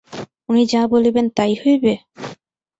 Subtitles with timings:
[0.49, 1.93] উনি যা বলিবেন তাই হইবে?